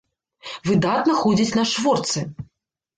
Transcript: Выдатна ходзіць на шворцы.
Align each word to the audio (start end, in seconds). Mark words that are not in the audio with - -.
Выдатна 0.69 1.13
ходзіць 1.21 1.57
на 1.61 1.69
шворцы. 1.77 2.29